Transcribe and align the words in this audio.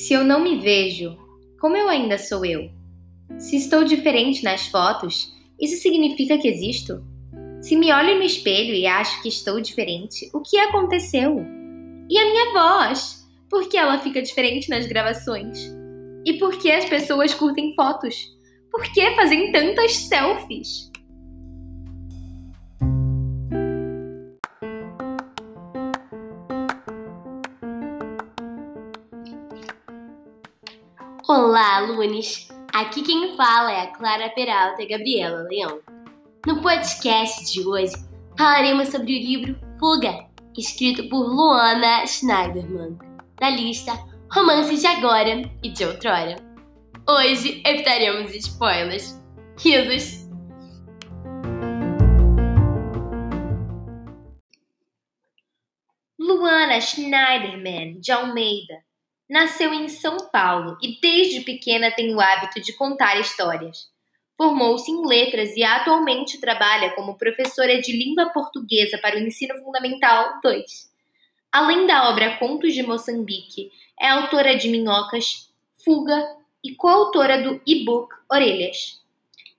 Se 0.00 0.14
eu 0.14 0.24
não 0.24 0.40
me 0.40 0.56
vejo, 0.56 1.14
como 1.60 1.76
eu 1.76 1.86
ainda 1.86 2.16
sou 2.16 2.42
eu? 2.42 2.70
Se 3.38 3.56
estou 3.56 3.84
diferente 3.84 4.42
nas 4.42 4.66
fotos, 4.66 5.30
isso 5.60 5.76
significa 5.82 6.38
que 6.38 6.48
existo? 6.48 7.04
Se 7.60 7.76
me 7.76 7.92
olho 7.92 8.16
no 8.16 8.22
espelho 8.22 8.72
e 8.72 8.86
acho 8.86 9.20
que 9.20 9.28
estou 9.28 9.60
diferente, 9.60 10.30
o 10.32 10.40
que 10.40 10.58
aconteceu? 10.58 11.44
E 12.08 12.18
a 12.18 12.24
minha 12.24 12.50
voz? 12.50 13.28
Por 13.50 13.68
que 13.68 13.76
ela 13.76 13.98
fica 13.98 14.22
diferente 14.22 14.70
nas 14.70 14.86
gravações? 14.86 15.70
E 16.24 16.32
por 16.38 16.56
que 16.56 16.72
as 16.72 16.86
pessoas 16.86 17.34
curtem 17.34 17.74
fotos? 17.74 18.34
Por 18.70 18.82
que 18.94 19.10
fazem 19.10 19.52
tantas 19.52 19.96
selfies? 19.96 20.89
Olá, 31.42 31.78
alunos! 31.78 32.48
Aqui 32.70 33.00
quem 33.00 33.34
fala 33.34 33.72
é 33.72 33.80
a 33.80 33.86
Clara 33.86 34.28
Peralta 34.28 34.82
e 34.82 34.86
Gabriela 34.86 35.48
Leão. 35.48 35.80
No 36.46 36.60
podcast 36.60 37.50
de 37.50 37.66
hoje 37.66 37.94
falaremos 38.36 38.90
sobre 38.90 39.16
o 39.16 39.18
livro 39.18 39.58
Fuga, 39.78 40.28
escrito 40.54 41.08
por 41.08 41.26
Luana 41.26 42.06
Schneiderman, 42.06 42.98
da 43.40 43.48
lista 43.48 43.92
Romances 44.30 44.82
de 44.82 44.86
Agora 44.86 45.50
e 45.62 45.70
de 45.70 45.82
Outrora. 45.82 46.36
Hoje 47.08 47.62
evitaremos 47.64 48.34
spoilers. 48.34 49.18
Risos! 49.56 50.28
Luana 56.18 56.78
Schneiderman 56.82 57.98
de 57.98 58.12
Almeida 58.12 58.89
Nasceu 59.30 59.72
em 59.72 59.88
São 59.88 60.16
Paulo 60.32 60.76
e 60.82 60.98
desde 61.00 61.42
pequena 61.42 61.92
tem 61.92 62.12
o 62.12 62.20
hábito 62.20 62.60
de 62.60 62.72
contar 62.72 63.14
histórias. 63.20 63.88
Formou-se 64.36 64.90
em 64.90 65.06
letras 65.06 65.54
e 65.54 65.62
atualmente 65.62 66.40
trabalha 66.40 66.90
como 66.96 67.16
professora 67.16 67.80
de 67.80 67.92
língua 67.96 68.30
portuguesa 68.30 68.98
para 68.98 69.14
o 69.14 69.20
ensino 69.20 69.54
fundamental 69.62 70.40
2. 70.42 70.90
Além 71.52 71.86
da 71.86 72.10
obra 72.10 72.38
Contos 72.38 72.74
de 72.74 72.82
Moçambique, 72.82 73.70
é 74.00 74.08
autora 74.08 74.56
de 74.56 74.68
Minhocas, 74.68 75.48
Fuga 75.84 76.36
e 76.64 76.74
coautora 76.74 77.40
do 77.40 77.62
e-book 77.64 78.12
Orelhas. 78.28 79.00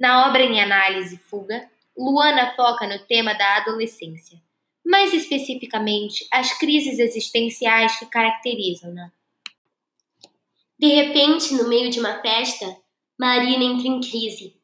Na 0.00 0.28
obra 0.28 0.44
em 0.44 0.62
análise 0.62 1.18
Fuga, 1.18 1.68
Luana 1.94 2.54
foca 2.56 2.86
no 2.86 3.00
tema 3.00 3.34
da 3.34 3.58
adolescência, 3.58 4.38
mais 4.82 5.12
especificamente 5.12 6.26
as 6.32 6.58
crises 6.58 6.98
existenciais 6.98 7.98
que 7.98 8.06
caracterizam-na. 8.06 9.12
De 10.78 10.86
repente, 10.86 11.54
no 11.54 11.68
meio 11.68 11.90
de 11.90 11.98
uma 11.98 12.20
festa, 12.20 12.64
Marina 13.18 13.64
entra 13.64 13.88
em 13.88 14.00
crise. 14.00 14.56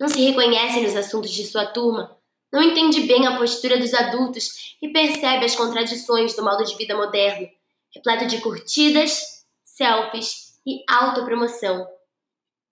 Não 0.00 0.08
se 0.08 0.18
reconhece 0.18 0.80
nos 0.80 0.96
assuntos 0.96 1.30
de 1.30 1.44
sua 1.44 1.66
turma, 1.66 2.18
não 2.50 2.62
entende 2.62 3.02
bem 3.02 3.26
a 3.26 3.36
postura 3.36 3.78
dos 3.78 3.92
adultos 3.92 4.76
e 4.80 4.88
percebe 4.88 5.44
as 5.44 5.54
contradições 5.54 6.34
do 6.34 6.42
modo 6.42 6.64
de 6.64 6.74
vida 6.76 6.96
moderno, 6.96 7.46
repleto 7.94 8.26
de 8.26 8.40
curtidas, 8.40 9.44
selfies 9.62 10.58
e 10.66 10.82
autopromoção. 10.88 11.86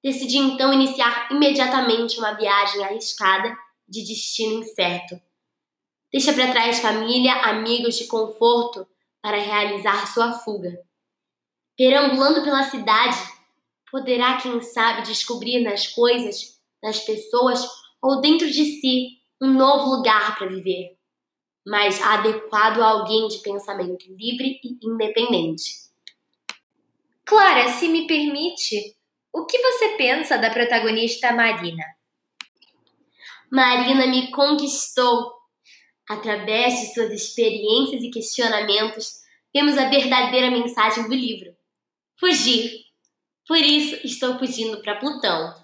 Decide 0.02 0.38
então 0.38 0.72
iniciar 0.72 1.28
imediatamente 1.30 2.18
uma 2.18 2.32
viagem 2.32 2.82
arriscada 2.82 3.54
de 3.86 4.02
destino 4.02 4.62
incerto. 4.62 5.20
Deixa 6.10 6.32
para 6.32 6.50
trás 6.50 6.78
família, 6.78 7.34
amigos 7.42 7.96
de 7.96 8.06
conforto 8.06 8.88
para 9.20 9.36
realizar 9.36 10.06
sua 10.06 10.32
fuga 10.32 10.87
perambulando 11.78 12.42
pela 12.42 12.64
cidade, 12.64 13.16
poderá, 13.88 14.36
quem 14.38 14.60
sabe, 14.60 15.06
descobrir 15.06 15.62
nas 15.62 15.86
coisas, 15.86 16.60
nas 16.82 16.98
pessoas 16.98 17.64
ou 18.02 18.20
dentro 18.20 18.50
de 18.50 18.64
si 18.80 19.20
um 19.40 19.52
novo 19.52 19.96
lugar 19.96 20.36
para 20.36 20.48
viver, 20.48 20.96
mas 21.64 22.02
adequado 22.02 22.82
a 22.82 22.88
alguém 22.88 23.28
de 23.28 23.38
pensamento 23.38 24.04
livre 24.08 24.60
e 24.64 24.76
independente. 24.82 25.88
Clara, 27.24 27.68
se 27.68 27.86
me 27.86 28.08
permite, 28.08 28.96
o 29.32 29.46
que 29.46 29.58
você 29.58 29.90
pensa 29.90 30.36
da 30.36 30.50
protagonista 30.50 31.32
Marina? 31.32 31.84
Marina 33.52 34.06
me 34.06 34.32
conquistou. 34.32 35.38
Através 36.08 36.80
de 36.80 36.94
suas 36.94 37.10
experiências 37.12 38.02
e 38.02 38.10
questionamentos, 38.10 39.20
vemos 39.54 39.76
a 39.76 39.90
verdadeira 39.90 40.50
mensagem 40.50 41.06
do 41.06 41.14
livro 41.14 41.57
Fugir. 42.18 42.84
Por 43.46 43.58
isso 43.58 43.94
estou 44.04 44.36
fugindo 44.40 44.82
para 44.82 44.96
Plutão. 44.96 45.54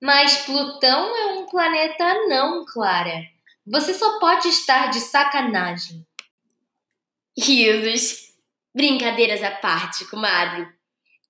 Mas 0.00 0.36
Plutão 0.46 1.16
é 1.16 1.26
um 1.34 1.46
planeta 1.46 2.14
não, 2.28 2.64
Clara. 2.64 3.24
Você 3.66 3.92
só 3.94 4.20
pode 4.20 4.46
estar 4.46 4.90
de 4.90 5.00
sacanagem. 5.00 6.06
Risos. 7.36 8.30
Brincadeiras 8.72 9.42
à 9.42 9.50
parte, 9.50 10.04
comadre. 10.04 10.68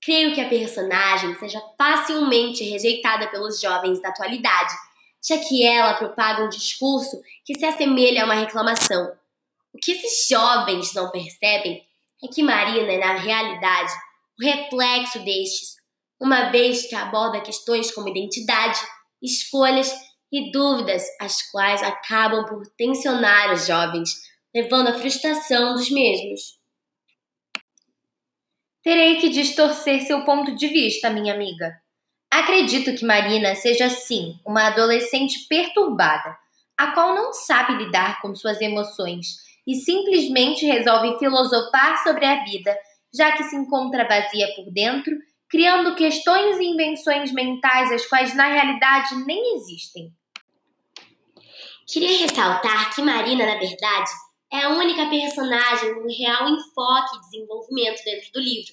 Creio 0.03 0.35
que 0.35 0.41
a 0.41 0.49
personagem 0.49 1.35
seja 1.39 1.63
facilmente 1.79 2.63
rejeitada 2.63 3.27
pelos 3.29 3.59
jovens 3.59 4.03
da 4.03 4.11
atualidade, 4.11 4.75
já 5.27 5.39
que 5.39 5.65
ela 5.65 5.95
propaga 5.95 6.45
um 6.45 6.49
discurso 6.51 7.23
que 7.45 7.59
se 7.59 7.65
assemelha 7.65 8.23
a 8.23 8.25
uma 8.27 8.35
reclamação 8.35 9.17
o 9.73 9.79
que 9.79 9.93
esses 9.93 10.29
jovens 10.29 10.93
não 10.95 11.11
percebem 11.11 11.83
é 12.23 12.29
que 12.29 12.43
Marina 12.43 12.93
é, 12.93 12.99
na 12.99 13.15
realidade, 13.15 13.93
o 14.39 14.45
reflexo 14.45 15.19
destes, 15.21 15.77
uma 16.21 16.51
vez 16.51 16.87
que 16.87 16.95
aborda 16.95 17.41
questões 17.41 17.91
como 17.91 18.09
identidade, 18.09 18.79
escolhas 19.21 19.93
e 20.31 20.53
dúvidas, 20.53 21.05
as 21.21 21.43
quais 21.51 21.83
acabam 21.83 22.45
por 22.47 22.67
tensionar 22.77 23.53
os 23.53 23.67
jovens, 23.67 24.11
levando 24.55 24.89
à 24.89 24.95
frustração 24.95 25.75
dos 25.75 25.91
mesmos. 25.91 26.61
Terei 28.83 29.21
que 29.21 29.31
distorcer 29.31 30.03
seu 30.03 30.25
ponto 30.25 30.55
de 30.55 30.69
vista, 30.69 31.11
minha 31.11 31.35
amiga. 31.35 31.73
Acredito 32.31 32.95
que 32.95 33.05
Marina 33.05 33.55
seja, 33.55 33.89
sim, 33.91 34.41
uma 34.47 34.69
adolescente 34.69 35.47
perturbada, 35.49 36.37
a 36.77 36.93
qual 36.93 37.15
não 37.15 37.33
sabe 37.33 37.75
lidar 37.75 38.21
com 38.21 38.35
suas 38.35 38.61
emoções 38.61 39.52
e 39.67 39.75
simplesmente 39.77 40.67
resolve 40.67 41.19
filosofar 41.19 42.03
sobre 42.03 42.25
a 42.25 42.43
vida, 42.45 42.77
já 43.15 43.33
que 43.33 43.45
se 43.45 43.57
encontra 43.57 44.09
vazia 44.09 44.49
por 44.55 44.71
dentro, 44.73 45.17
criando 45.49 45.95
questões 45.95 46.59
e 46.59 46.65
invenções 46.65 47.33
mentais 47.33 47.93
as 47.93 48.07
quais 48.07 48.35
na 48.35 48.47
realidade 48.47 49.15
nem 49.27 49.57
existem. 49.57 50.13
Queria 51.87 52.19
ressaltar 52.19 52.95
que 52.95 53.03
Marina, 53.03 53.45
na 53.45 53.59
verdade, 53.59 54.11
é 54.51 54.63
a 54.63 54.71
única 54.71 55.07
personagem 55.09 55.95
com 55.95 56.07
real 56.09 56.49
enfoque 56.49 57.17
e 57.17 57.21
desenvolvimento 57.21 58.03
dentro 58.05 58.33
do 58.33 58.41
livro, 58.41 58.73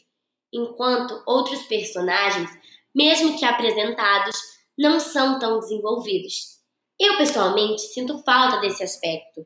enquanto 0.53 1.21
outros 1.25 1.63
personagens, 1.63 2.49
mesmo 2.95 3.37
que 3.37 3.45
apresentados, 3.45 4.37
não 4.77 4.99
são 4.99 5.37
tão 5.37 5.59
desenvolvidos. 5.59 6.59
Eu, 6.99 7.17
pessoalmente, 7.17 7.81
sinto 7.81 8.23
falta 8.23 8.59
desse 8.61 8.83
aspecto 8.83 9.45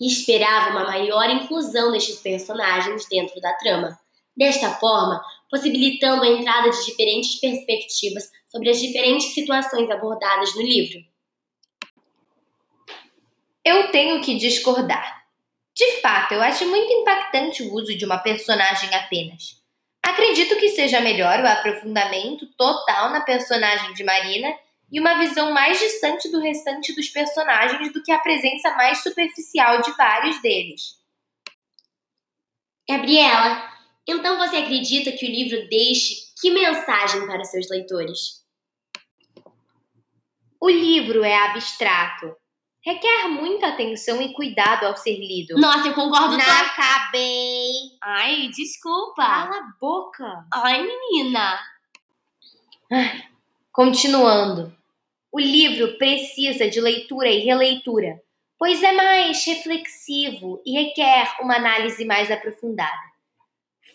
e 0.00 0.06
esperava 0.06 0.70
uma 0.70 0.84
maior 0.84 1.28
inclusão 1.30 1.92
destes 1.92 2.18
personagens 2.20 3.06
dentro 3.08 3.40
da 3.40 3.52
trama. 3.54 3.98
Desta 4.36 4.70
forma, 4.70 5.22
possibilitando 5.50 6.22
a 6.22 6.28
entrada 6.28 6.70
de 6.70 6.84
diferentes 6.86 7.38
perspectivas 7.38 8.30
sobre 8.48 8.70
as 8.70 8.80
diferentes 8.80 9.34
situações 9.34 9.90
abordadas 9.90 10.54
no 10.54 10.62
livro. 10.62 10.98
Eu 13.64 13.90
tenho 13.90 14.20
que 14.22 14.36
discordar. 14.36 15.22
De 15.74 16.00
fato, 16.00 16.34
eu 16.34 16.42
acho 16.42 16.66
muito 16.66 16.92
impactante 16.92 17.62
o 17.62 17.72
uso 17.74 17.96
de 17.96 18.04
uma 18.04 18.18
personagem 18.18 18.94
apenas. 18.94 19.62
Acredito 20.02 20.56
que 20.56 20.70
seja 20.70 21.00
melhor 21.00 21.40
o 21.40 21.46
aprofundamento 21.46 22.46
total 22.56 23.10
na 23.10 23.20
personagem 23.20 23.94
de 23.94 24.02
Marina 24.02 24.52
e 24.92 25.00
uma 25.00 25.18
visão 25.18 25.50
mais 25.52 25.80
distante 25.80 26.30
do 26.30 26.38
restante 26.38 26.94
dos 26.94 27.08
personagens 27.08 27.90
do 27.94 28.02
que 28.02 28.12
a 28.12 28.18
presença 28.18 28.74
mais 28.74 29.02
superficial 29.02 29.80
de 29.80 29.90
vários 29.92 30.40
deles. 30.42 30.98
Gabriela, 32.86 33.72
então 34.06 34.36
você 34.36 34.56
acredita 34.56 35.10
que 35.12 35.24
o 35.24 35.30
livro 35.30 35.66
deixe 35.70 36.30
que 36.38 36.50
mensagem 36.50 37.26
para 37.26 37.42
seus 37.44 37.70
leitores? 37.70 38.42
O 40.60 40.68
livro 40.68 41.24
é 41.24 41.36
abstrato. 41.46 42.36
Requer 42.84 43.28
muita 43.28 43.68
atenção 43.68 44.20
e 44.20 44.34
cuidado 44.34 44.84
ao 44.84 44.96
ser 44.96 45.16
lido. 45.16 45.54
Nossa, 45.56 45.88
eu 45.88 45.94
concordo. 45.94 46.36
Não 46.36 46.44
acabei. 46.44 47.70
Ai, 48.02 48.48
desculpa. 48.48 49.22
Cala 49.22 49.56
a 49.56 49.72
boca. 49.80 50.46
Ai, 50.52 50.82
menina. 50.82 51.58
continuando. 53.72 54.76
O 55.32 55.40
livro 55.40 55.96
precisa 55.96 56.68
de 56.68 56.78
leitura 56.78 57.30
e 57.30 57.38
releitura, 57.38 58.20
pois 58.58 58.82
é 58.82 58.92
mais 58.92 59.42
reflexivo 59.46 60.60
e 60.64 60.72
requer 60.72 61.36
uma 61.40 61.56
análise 61.56 62.04
mais 62.04 62.30
aprofundada. 62.30 63.10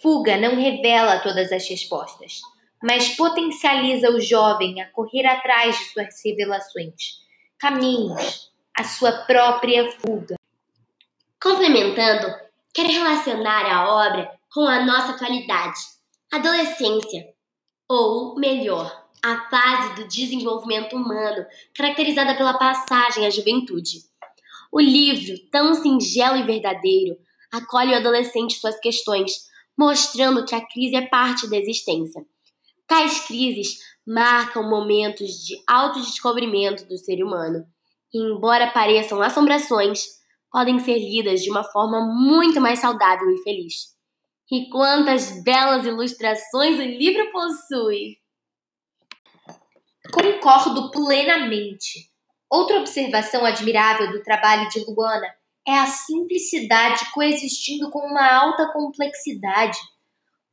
Fuga 0.01 0.35
não 0.35 0.55
revela 0.55 1.19
todas 1.19 1.51
as 1.51 1.69
respostas, 1.69 2.41
mas 2.81 3.15
potencializa 3.15 4.09
o 4.09 4.19
jovem 4.19 4.81
a 4.81 4.89
correr 4.89 5.27
atrás 5.27 5.77
de 5.77 5.85
suas 5.85 6.19
revelações, 6.25 7.19
caminhos, 7.59 8.51
a 8.75 8.83
sua 8.83 9.11
própria 9.11 9.91
fuga. 9.99 10.35
Complementando, 11.39 12.33
quero 12.73 12.89
relacionar 12.89 13.65
a 13.71 14.07
obra 14.07 14.31
com 14.51 14.61
a 14.61 14.83
nossa 14.83 15.11
atualidade, 15.11 15.79
adolescência, 16.31 17.31
ou 17.87 18.35
melhor, 18.39 19.06
a 19.23 19.49
fase 19.49 19.95
do 19.95 20.07
desenvolvimento 20.07 20.95
humano 20.95 21.45
caracterizada 21.75 22.35
pela 22.35 22.57
passagem 22.57 23.25
à 23.25 23.29
juventude. 23.29 23.99
O 24.71 24.79
livro, 24.79 25.37
tão 25.51 25.73
singelo 25.73 26.37
e 26.37 26.43
verdadeiro, 26.43 27.17
acolhe 27.51 27.93
o 27.93 27.97
adolescente 27.97 28.53
e 28.53 28.59
suas 28.59 28.79
questões, 28.79 29.31
mostrando 29.77 30.45
que 30.45 30.55
a 30.55 30.65
crise 30.65 30.95
é 30.95 31.07
parte 31.07 31.49
da 31.49 31.57
existência. 31.57 32.25
Tais 32.85 33.25
crises 33.25 33.77
marcam 34.05 34.63
momentos 34.63 35.45
de 35.45 35.61
autodescobrimento 35.67 36.85
do 36.87 36.97
ser 36.97 37.23
humano, 37.23 37.65
e, 38.13 38.19
embora 38.19 38.71
pareçam 38.71 39.21
assombrações, 39.21 40.05
podem 40.51 40.79
ser 40.79 40.97
lidas 40.97 41.41
de 41.41 41.51
uma 41.51 41.63
forma 41.63 41.99
muito 42.01 42.61
mais 42.61 42.79
saudável 42.79 43.29
e 43.31 43.43
feliz. 43.43 43.95
E 44.49 44.69
quantas 44.69 45.43
belas 45.43 45.85
ilustrações 45.85 46.79
o 46.79 46.83
livro 46.83 47.29
possui! 47.31 48.17
Concordo 50.11 50.91
plenamente. 50.91 52.09
Outra 52.49 52.79
observação 52.79 53.45
admirável 53.45 54.11
do 54.11 54.23
trabalho 54.23 54.69
de 54.69 54.79
Luana 54.85 55.27
é 55.67 55.73
a 55.73 55.87
simplicidade 55.87 57.11
coexistindo 57.11 57.89
com 57.89 57.99
uma 57.99 58.25
alta 58.25 58.71
complexidade. 58.71 59.77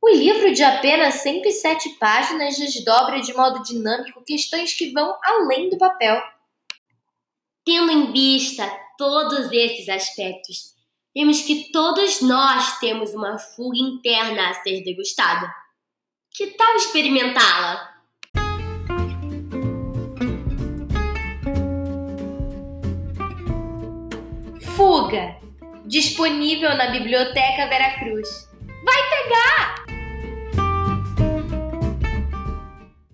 O 0.01 0.09
livro 0.09 0.53
de 0.53 0.61
apenas 0.61 1.15
107 1.15 1.97
páginas 1.97 2.57
desdobra 2.57 3.21
de 3.21 3.33
modo 3.33 3.63
dinâmico 3.63 4.23
questões 4.25 4.73
que 4.73 4.91
vão 4.91 5.17
além 5.23 5.69
do 5.69 5.77
papel. 5.77 6.21
Tendo 7.63 7.91
em 7.91 8.11
vista 8.11 8.69
todos 8.97 9.51
esses 9.51 9.87
aspectos, 9.87 10.75
vemos 11.15 11.41
que 11.41 11.71
todos 11.71 12.21
nós 12.21 12.77
temos 12.79 13.13
uma 13.13 13.39
fuga 13.39 13.77
interna 13.77 14.49
a 14.49 14.53
ser 14.55 14.83
degustada. 14.83 15.51
Que 16.29 16.47
tal 16.47 16.75
experimentá-la? 16.75 17.94
Disponível 25.85 26.75
na 26.75 26.87
Biblioteca 26.87 27.67
Veracruz. 27.67 28.49
Vai 28.83 29.01
pegar! 29.09 29.84